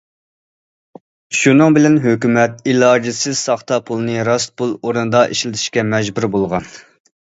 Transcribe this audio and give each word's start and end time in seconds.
شۇنىڭ 1.39 1.75
بىلەن 1.75 1.99
ھۆكۈمەت 2.07 2.65
ئىلاجىسىز 2.73 3.45
ساختا 3.45 3.81
پۇلنى 3.91 4.19
راست 4.33 4.57
پۇل 4.59 4.77
ئورنىدا 4.83 5.27
ئىشلىتىشكە 5.37 5.89
مەجبۇر 5.97 6.35
بولغان. 6.37 6.73